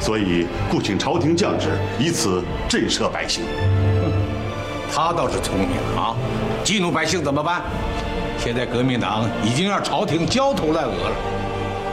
[0.01, 3.45] 所以故请朝廷降旨，以此震慑百姓。
[4.93, 6.15] 他倒是聪明啊！
[6.65, 7.61] 激怒百姓怎么办？
[8.39, 11.15] 现在革命党已经让朝廷焦头烂额了。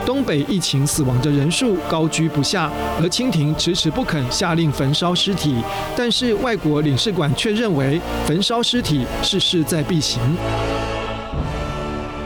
[0.03, 5.63] 东北疫情死亡的人数高居不下，而清廷迟迟不肯下令焚烧尸体。
[5.95, 10.19] 但是外国领事馆却认为焚烧尸体是势在必行。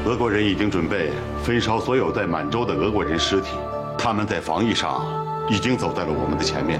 [0.05, 1.11] 俄国人已经准备
[1.43, 3.49] 焚烧所有在满洲的俄国人尸体，
[3.97, 5.05] 他们在防疫上
[5.49, 6.79] 已经走在了我们的前面。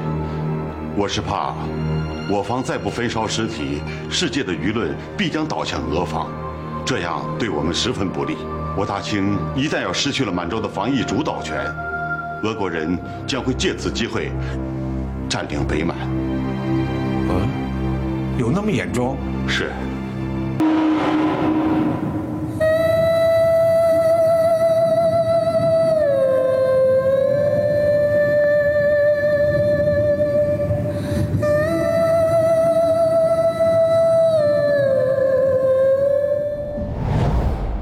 [0.95, 1.53] 我是怕。
[2.30, 6.30] 我方再不焚烧尸体，世界的舆论必将倒向俄方，
[6.86, 8.36] 这样对我们十分不利。
[8.75, 11.65] 我大清一旦要失去了满洲的防疫主导权，
[12.43, 14.30] 俄国人将会借此机会
[15.30, 15.95] 占领北满。
[17.30, 17.47] 嗯，
[18.38, 19.17] 有那么严重？
[19.47, 19.71] 是。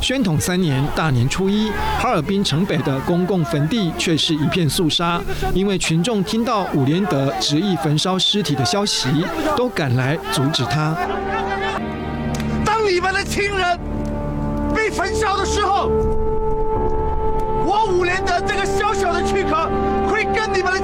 [0.06, 5.20] 宣统三年大年初一，哈尔滨城北的公共坟地却是一片肃杀，
[5.51, 9.08] 因为群众听到伍连德执意焚烧尸体的消息，
[9.58, 10.95] 都赶来阻止他。
[12.64, 13.80] 当你们的亲人
[14.76, 15.89] 被焚烧的时候，
[17.66, 19.68] 我伍连德这个小小的躯壳
[20.08, 20.75] 会跟你们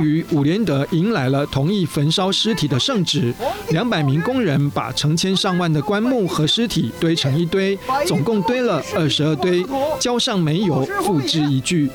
[0.00, 3.34] 于，伍连德迎来了同意焚烧尸体的圣旨。
[3.70, 9.64] 两百名工人把成千上万的棺木和尸体堆成一堆，总共堆了二十二堆，
[9.98, 11.88] 浇上煤油，付之一炬。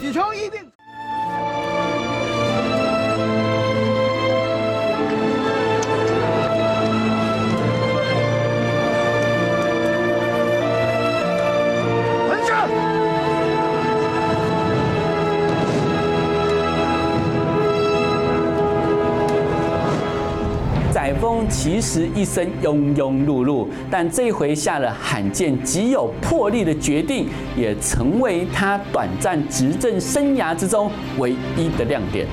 [21.49, 32.27] 其实一生庸庸碌碌，但这回下了罕见极有魄力的决定，也成为他短暂执政生涯之中唯一的亮点。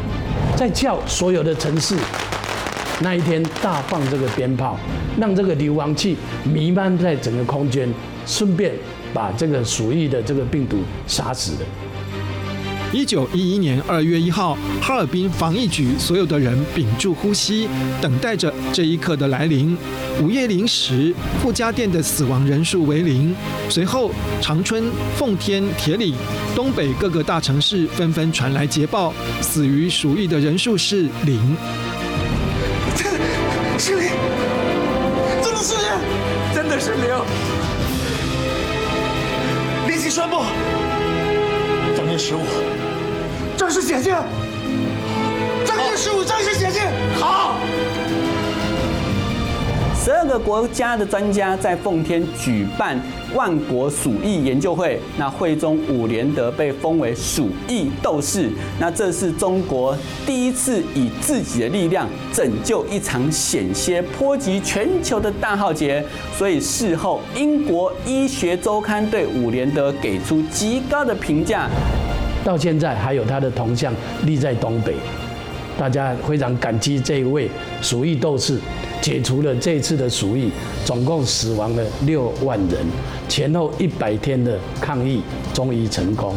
[0.56, 1.96] 在叫所有的城市
[3.02, 4.76] 那一天大放这个鞭炮，
[5.18, 7.88] 让这个硫磺气弥漫在整个空间，
[8.26, 8.72] 顺便
[9.14, 11.66] 把这个鼠疫的这个病毒杀死了。
[12.92, 17.68] 一九一一年二月一号，哈尔滨防疫局所有的人屏住呼吸，
[18.00, 19.78] 等待着这一刻的来临。
[20.20, 23.32] 午夜零时，傅家店的死亡人数为零。
[23.68, 24.10] 随后，
[24.40, 26.14] 长春、奉天、铁岭、
[26.56, 31.56] 东北各个大城市纷纷传来捷报，死于鼠疫的人数是零。
[33.78, 34.10] 是零，
[35.42, 35.84] 真的是零，
[36.54, 37.02] 真的是零。
[39.88, 40.42] 立即宣布，
[41.96, 42.40] 正月十五
[43.72, 44.12] 正式解禁。
[45.64, 46.82] 正月十五正式解禁。
[47.20, 47.54] 好。
[49.94, 53.00] 十二个国家的专家在奉天举办
[53.32, 58.50] 万国鼠疫研究会，那会中伍连德被封为鼠疫斗士。
[58.80, 59.96] 那这是中国
[60.26, 66.04] 第一次以自己的力量拯救一场险些波及全球的大浩劫。
[66.36, 71.68] 所以事后，英国医学周刊对伍连德给出极高的评价。
[72.44, 73.92] 到现在还有他的铜像
[74.24, 74.94] 立在东北，
[75.78, 77.48] 大家非常感激这一位
[77.82, 78.58] 鼠疫斗士。
[79.00, 80.50] 解除了这次的鼠疫，
[80.84, 82.84] 总共死亡了六万人，
[83.30, 85.22] 前后一百天的抗疫
[85.54, 86.34] 终于成功。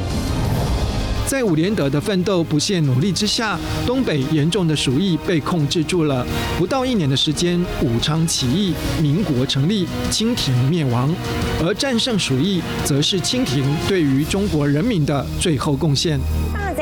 [1.33, 3.57] 在伍连德的奋斗不懈努力之下，
[3.87, 6.23] 东北严重的鼠疫被控制住了。
[6.59, 8.71] 不到一年的时间，武昌起义，
[9.01, 11.11] 民国成立，清廷灭亡。
[11.59, 16.19] 而战胜鼠疫，则是清廷对于中国人民的最后贡献。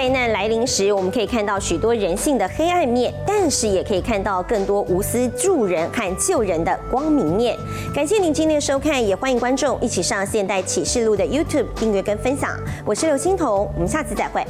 [0.02, 7.56] 灾难来临时，我们可以看到许多人性的黑暗面，但是也可以看到更多无私助人和救人的光明面。
[7.94, 12.50] 感谢您今天的收看，也欢迎观众一起上《现代启示录》的 YouTube 订阅跟分享。
[12.84, 14.44] 我是刘欣彤，我们下次再会。